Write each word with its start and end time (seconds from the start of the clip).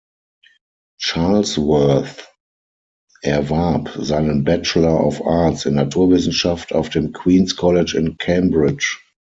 Charlesworth 0.99 2.27
erwarb 3.21 3.91
seinen 3.99 4.43
Bachelor 4.43 4.99
of 5.05 5.21
Arts 5.21 5.65
in 5.67 5.75
Naturwissenschaft 5.75 6.73
auf 6.73 6.89
dem 6.89 7.11
Queens′ 7.13 7.55
College 7.55 7.95
in 7.95 8.17
Cambridge. 8.17 8.97